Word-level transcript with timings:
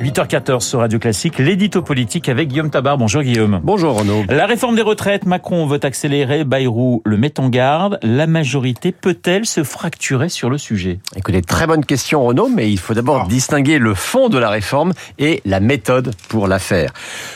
8h14 0.00 0.60
sur 0.60 0.78
Radio 0.78 0.98
Classique, 0.98 1.36
l'édito 1.36 1.82
politique 1.82 2.30
avec 2.30 2.48
Guillaume 2.48 2.70
Tabar. 2.70 2.96
Bonjour 2.96 3.22
Guillaume. 3.22 3.60
Bonjour 3.62 3.98
Renaud. 3.98 4.24
La 4.30 4.46
réforme 4.46 4.74
des 4.74 4.80
retraites, 4.80 5.26
Macron 5.26 5.66
veut 5.66 5.80
accélérer, 5.82 6.44
Bayrou 6.44 7.02
le 7.04 7.18
met 7.18 7.38
en 7.38 7.50
garde. 7.50 7.98
La 8.02 8.26
majorité 8.26 8.92
peut-elle 8.92 9.44
se 9.44 9.62
fracturer 9.62 10.30
sur 10.30 10.48
le 10.48 10.56
sujet? 10.56 11.00
Écoutez, 11.16 11.42
très 11.42 11.66
bonne 11.66 11.84
question 11.84 12.24
Renaud, 12.24 12.48
mais 12.48 12.72
il 12.72 12.78
faut 12.78 12.94
d'abord 12.94 13.26
distinguer 13.26 13.78
le 13.78 13.92
fond 13.92 14.30
de 14.30 14.38
la 14.38 14.48
réforme 14.48 14.94
et 15.18 15.42
la 15.44 15.60
méthode 15.60 16.14
pour 16.30 16.48
la 16.48 16.58
faire. 16.58 16.94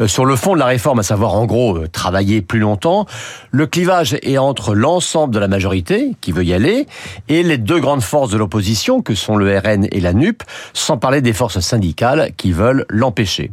Euh, 0.00 0.08
sur 0.08 0.24
le 0.24 0.34
fond 0.34 0.54
de 0.54 0.58
la 0.58 0.66
réforme, 0.66 1.00
à 1.00 1.02
savoir 1.02 1.34
en 1.34 1.44
gros 1.44 1.76
euh, 1.76 1.88
travailler 1.88 2.40
plus 2.40 2.60
longtemps, 2.60 3.04
le 3.50 3.66
clivage 3.66 4.16
est 4.22 4.38
entre 4.38 4.74
l'ensemble 4.74 5.34
de 5.34 5.38
la 5.38 5.48
majorité 5.48 6.12
qui 6.22 6.32
veut 6.32 6.44
y 6.44 6.54
aller 6.54 6.86
et 7.28 7.42
les 7.42 7.58
deux 7.58 7.80
grandes 7.80 8.02
forces 8.02 8.30
de 8.30 8.38
l'opposition 8.38 9.02
que 9.02 9.14
sont 9.14 9.36
le 9.36 9.58
RN 9.58 9.88
et 9.92 10.00
la 10.00 10.14
NUP, 10.14 10.42
sans 10.72 10.96
parler 10.96 11.20
des 11.20 11.34
forces 11.34 11.60
syndicales 11.60 12.30
qui 12.38 12.45
veulent 12.54 12.86
l'empêcher. 12.88 13.50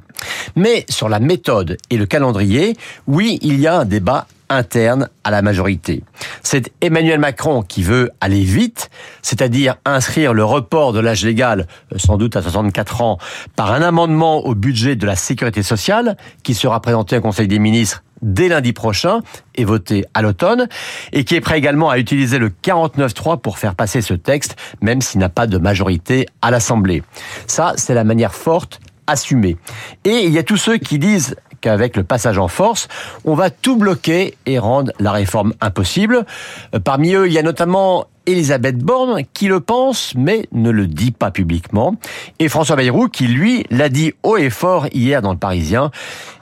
Mais 0.55 0.85
sur 0.89 1.09
la 1.09 1.19
méthode 1.19 1.77
et 1.89 1.97
le 1.97 2.05
calendrier, 2.05 2.75
oui, 3.07 3.39
il 3.41 3.59
y 3.59 3.67
a 3.67 3.77
un 3.79 3.85
débat 3.85 4.27
interne 4.49 5.09
à 5.23 5.31
la 5.31 5.41
majorité. 5.41 6.03
C'est 6.43 6.71
Emmanuel 6.81 7.19
Macron 7.19 7.61
qui 7.63 7.83
veut 7.83 8.11
aller 8.21 8.43
vite, 8.43 8.89
c'est-à-dire 9.21 9.75
inscrire 9.85 10.33
le 10.33 10.43
report 10.43 10.93
de 10.93 10.99
l'âge 10.99 11.25
légal, 11.25 11.67
euh, 11.91 11.97
sans 11.97 12.17
doute 12.17 12.35
à 12.35 12.41
64 12.41 13.01
ans, 13.01 13.17
par 13.55 13.71
un 13.73 13.81
amendement 13.81 14.45
au 14.45 14.55
budget 14.55 14.95
de 14.95 15.05
la 15.05 15.15
sécurité 15.15 15.63
sociale, 15.63 16.17
qui 16.43 16.53
sera 16.53 16.81
présenté 16.81 17.17
au 17.17 17.21
Conseil 17.21 17.47
des 17.47 17.59
ministres 17.59 18.03
dès 18.23 18.47
lundi 18.47 18.73
prochain 18.73 19.21
et 19.55 19.65
voté 19.65 20.05
à 20.13 20.21
l'automne, 20.21 20.67
et 21.11 21.23
qui 21.23 21.35
est 21.35 21.41
prêt 21.41 21.57
également 21.57 21.89
à 21.89 21.99
utiliser 21.99 22.39
le 22.39 22.49
49.3 22.49 23.39
pour 23.39 23.57
faire 23.57 23.75
passer 23.75 24.01
ce 24.01 24.13
texte, 24.13 24.55
même 24.81 25.01
s'il 25.01 25.19
n'a 25.19 25.29
pas 25.29 25.47
de 25.47 25.57
majorité 25.57 26.25
à 26.41 26.49
l'Assemblée. 26.49 27.03
Ça, 27.47 27.73
c'est 27.77 27.93
la 27.93 28.03
manière 28.03 28.33
forte 28.33 28.79
assumée. 29.07 29.57
Et 30.05 30.25
il 30.25 30.31
y 30.31 30.37
a 30.37 30.43
tous 30.43 30.57
ceux 30.57 30.77
qui 30.77 30.97
disent 30.97 31.35
qu'avec 31.61 31.95
le 31.95 32.03
passage 32.03 32.37
en 32.37 32.47
force, 32.47 32.87
on 33.23 33.35
va 33.35 33.49
tout 33.49 33.77
bloquer 33.77 34.35
et 34.45 34.59
rendre 34.59 34.91
la 34.99 35.11
réforme 35.11 35.53
impossible. 35.61 36.25
Euh, 36.75 36.79
parmi 36.79 37.13
eux, 37.13 37.27
il 37.27 37.33
y 37.33 37.39
a 37.39 37.43
notamment 37.43 38.05
Elisabeth 38.25 38.77
Borne 38.77 39.23
qui 39.33 39.47
le 39.47 39.59
pense 39.59 40.13
mais 40.15 40.47
ne 40.51 40.69
le 40.69 40.87
dit 40.87 41.11
pas 41.11 41.31
publiquement 41.31 41.95
et 42.39 42.49
François 42.49 42.75
Bayrou 42.75 43.07
qui 43.07 43.27
lui 43.27 43.65
l'a 43.69 43.89
dit 43.89 44.13
haut 44.23 44.37
et 44.37 44.49
fort 44.49 44.87
hier 44.93 45.21
dans 45.21 45.31
le 45.31 45.37
Parisien. 45.37 45.91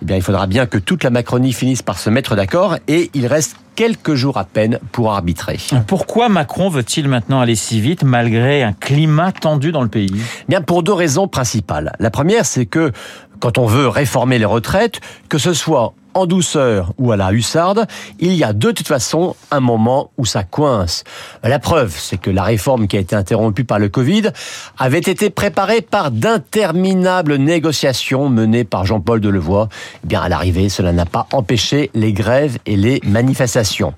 Eh 0.02 0.06
bien, 0.06 0.16
il 0.16 0.22
faudra 0.22 0.48
bien 0.48 0.66
que 0.66 0.78
toute 0.78 1.04
la 1.04 1.10
Macronie 1.10 1.54
finisse 1.54 1.82
par 1.82 1.98
se 1.98 2.10
mettre 2.10 2.36
d'accord 2.36 2.78
et 2.88 3.10
il 3.14 3.28
reste 3.28 3.56
quelques 3.76 4.16
jours 4.16 4.38
à 4.38 4.44
peine 4.44 4.80
pour 4.92 5.12
arbitrer. 5.12 5.58
Pourquoi 5.88 6.30
Macron 6.30 6.70
veut-il 6.70 7.08
maintenant 7.08 7.40
aller 7.40 7.56
si 7.56 7.80
vite 7.82 8.04
malgré 8.04 8.64
un 8.64 8.74
climat 8.74 9.32
tendu 9.32 9.72
dans 9.72 9.82
le 9.82 9.88
pays? 9.88 10.22
Bien 10.50 10.62
pour 10.62 10.84
deux 10.84 10.94
raisons 10.94 11.28
principales. 11.28 11.94
La 12.00 12.12
première, 12.12 12.46
c'est 12.46 12.66
que 12.66 12.92
quand 13.40 13.58
on 13.58 13.66
veut 13.66 13.88
réformer 13.88 14.38
les 14.38 14.46
retraites, 14.46 15.00
que 15.30 15.38
ce 15.38 15.54
soit 15.54 15.94
en 16.14 16.26
douceur 16.26 16.94
ou 16.98 17.12
à 17.12 17.18
la 17.18 17.32
hussarde, 17.32 17.88
il 18.20 18.34
y 18.34 18.44
a 18.44 18.54
de 18.54 18.72
toute 18.72 18.88
façon 18.88 19.36
un 19.50 19.60
moment 19.60 20.12
où 20.18 20.26
ça 20.26 20.44
coince. 20.44 21.04
La 21.44 21.60
preuve, 21.60 21.96
c'est 21.98 22.18
que 22.18 22.30
la 22.30 22.44
réforme 22.44 22.88
qui 22.88 22.98
a 22.98 23.00
été 23.00 23.16
interrompue 23.16 23.64
par 23.64 23.80
le 23.80 23.90
Covid 23.90 24.30
avait 24.78 25.00
été 25.00 25.30
préparée 25.30 25.82
par 25.82 26.12
d'interminables 26.12 27.36
négociations 27.36 28.30
menées 28.30 28.64
par 28.64 28.86
Jean-Paul 28.86 29.22
Delevoye. 29.22 29.68
Eh 30.04 30.08
bien, 30.08 30.22
à 30.22 30.30
l'arrivée, 30.30 30.70
cela 30.70 30.92
n'a 30.94 31.06
pas 31.06 31.28
empêché 31.32 31.90
les 31.94 32.14
grèves 32.14 32.58
et 32.66 32.76
les 32.76 33.02
manifestations. 33.06 33.94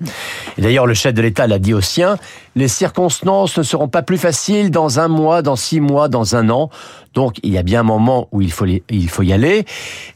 D'ailleurs, 0.58 0.86
le 0.86 0.94
chef 0.94 1.14
de 1.14 1.22
l'État 1.22 1.46
l'a 1.46 1.58
dit 1.58 1.74
aux 1.74 1.80
siens, 1.80 2.16
les 2.54 2.68
circonstances 2.68 3.58
ne 3.58 3.62
seront 3.62 3.88
pas 3.88 4.02
plus 4.02 4.18
faciles 4.18 4.70
dans 4.70 5.00
un 5.00 5.08
mois, 5.08 5.42
dans 5.42 5.56
six 5.56 5.80
mois, 5.80 6.08
dans 6.08 6.36
un 6.36 6.50
an. 6.50 6.70
Donc, 7.14 7.38
il 7.42 7.52
y 7.52 7.58
a 7.58 7.62
bien 7.62 7.80
un 7.80 7.84
moment 7.84 8.28
où 8.32 8.40
il 8.40 8.50
faut, 8.50 8.66
il 8.66 9.08
faut 9.08 9.22
y 9.22 9.32
aller. 9.32 9.64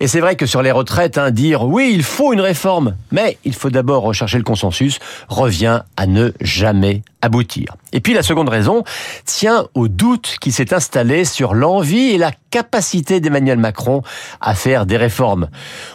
Et 0.01 0.09
c'est 0.09 0.21
vrai 0.21 0.37
que 0.37 0.47
sur 0.47 0.63
les 0.63 0.73
retraites, 0.73 1.17
hein, 1.17 1.31
dire 1.31 1.65
oui, 1.65 1.93
il 1.95 2.03
faut 2.03 2.33
une 2.33 2.41
réforme, 2.41 2.97
mais 3.13 3.39
il 3.45 3.55
faut 3.55 3.71
d'abord 3.71 4.03
rechercher 4.03 4.39
le 4.39 4.45
consensus, 4.45 4.99
revient 5.29 5.83
à 5.97 6.07
ne 6.07 6.33
jamais 6.41 7.03
aboutir. 7.23 7.77
Et 7.93 8.01
puis 8.01 8.15
la 8.15 8.23
seconde 8.23 8.49
raison 8.49 8.85
tient 9.25 9.67
au 9.75 9.89
doute 9.89 10.37
qui 10.41 10.53
s'est 10.53 10.75
installé 10.75 11.25
sur 11.25 11.55
l'envie 11.55 12.11
et 12.11 12.19
la 12.19 12.33
capacité 12.51 13.21
d'Emmanuel 13.21 13.59
Macron 13.59 14.03
à 14.41 14.55
faire 14.55 14.87
des 14.87 14.97
réformes. 14.97 15.49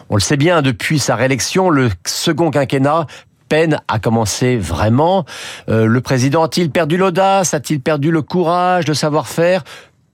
On 0.10 0.16
le 0.16 0.22
sait 0.22 0.38
bien, 0.38 0.62
depuis 0.62 1.00
sa 1.00 1.16
réélection, 1.16 1.70
le 1.70 1.90
second 2.06 2.52
quinquennat 2.52 3.08
peine 3.54 3.80
à 3.88 4.00
commencer 4.00 4.58
vraiment. 4.58 5.26
Euh, 5.70 5.86
le 5.86 6.02
président 6.02 6.42
a-t-il 6.42 6.72
perdu 6.72 6.98
l'audace? 6.98 7.54
A-t-il 7.54 7.80
perdu 7.80 8.10
le 8.10 8.24
courage, 8.24 8.88
le 8.88 8.96
savoir-faire? 8.96 9.64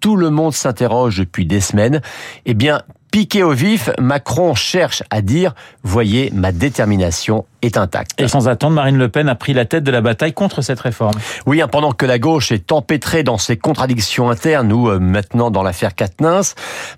Tout 0.01 0.17
le 0.17 0.29
monde 0.29 0.53
s'interroge 0.53 1.19
depuis 1.19 1.45
des 1.45 1.61
semaines. 1.61 2.01
Eh 2.45 2.53
bien, 2.53 2.81
Piqué 3.11 3.41
au 3.41 3.53
vif, 3.53 3.89
Macron 3.97 4.53
cherche 4.53 5.01
à 5.09 5.21
dire 5.21 5.55
Voyez, 5.83 6.31
ma 6.35 6.51
détermination 6.51 7.45
est 7.61 7.77
intacte. 7.77 8.11
Et 8.19 8.27
sans 8.27 8.49
attendre, 8.49 8.75
Marine 8.75 8.97
Le 8.97 9.09
Pen 9.09 9.27
a 9.29 9.35
pris 9.35 9.53
la 9.53 9.65
tête 9.65 9.83
de 9.83 9.89
la 9.89 10.01
bataille 10.01 10.33
contre 10.33 10.61
cette 10.61 10.79
réforme. 10.81 11.15
Oui, 11.47 11.61
hein, 11.61 11.67
pendant 11.67 11.91
que 11.91 12.05
la 12.05 12.19
gauche 12.19 12.51
est 12.51 12.71
empêtrée 12.71 13.23
dans 13.23 13.37
ses 13.37 13.57
contradictions 13.57 14.29
internes 14.29 14.71
ou 14.71 14.89
euh, 14.89 14.99
maintenant 14.99 15.49
dans 15.49 15.63
l'affaire 15.63 15.95
Katnins, 15.95 16.41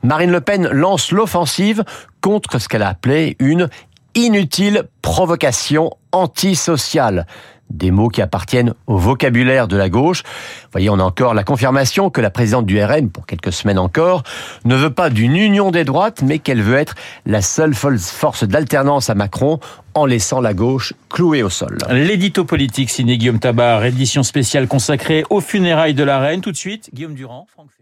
Marine 0.03 0.31
Le 0.31 0.41
Pen 0.41 0.67
lance 0.67 1.11
l'offensive 1.11 1.83
contre 2.19 2.59
ce 2.59 2.67
qu'elle 2.67 2.83
a 2.83 2.89
appelé 2.89 3.37
une 3.39 3.69
inutile 4.15 4.83
provocation 5.01 5.91
antisociale 6.11 7.25
des 7.71 7.91
mots 7.91 8.09
qui 8.09 8.21
appartiennent 8.21 8.73
au 8.87 8.97
vocabulaire 8.97 9.67
de 9.67 9.77
la 9.77 9.89
gauche. 9.89 10.23
Voyez, 10.71 10.89
on 10.89 10.99
a 10.99 11.03
encore 11.03 11.33
la 11.33 11.43
confirmation 11.43 12.09
que 12.09 12.21
la 12.21 12.29
présidente 12.29 12.65
du 12.65 12.83
RN, 12.83 13.09
pour 13.09 13.25
quelques 13.25 13.53
semaines 13.53 13.79
encore, 13.79 14.23
ne 14.65 14.75
veut 14.75 14.93
pas 14.93 15.09
d'une 15.09 15.35
union 15.35 15.71
des 15.71 15.83
droites, 15.83 16.21
mais 16.21 16.39
qu'elle 16.39 16.61
veut 16.61 16.75
être 16.75 16.95
la 17.25 17.41
seule 17.41 17.73
force 17.73 18.43
d'alternance 18.43 19.09
à 19.09 19.15
Macron 19.15 19.59
en 19.93 20.05
laissant 20.05 20.41
la 20.41 20.53
gauche 20.53 20.93
clouée 21.09 21.43
au 21.43 21.49
sol. 21.49 21.77
L'édito 21.89 22.45
politique 22.45 22.89
signé 22.89 23.17
Guillaume 23.17 23.39
Tabar, 23.39 23.83
édition 23.85 24.23
spéciale 24.23 24.67
consacrée 24.67 25.23
aux 25.29 25.41
funérailles 25.41 25.93
de 25.93 26.03
la 26.03 26.19
reine. 26.19 26.41
Tout 26.41 26.51
de 26.51 26.57
suite, 26.57 26.89
Guillaume 26.93 27.15
Durand, 27.15 27.47
Franck 27.51 27.67
Ferrand. 27.71 27.81